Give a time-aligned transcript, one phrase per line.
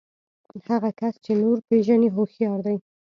[0.69, 2.77] هغه کس چې نور پېژني هوښيار دی.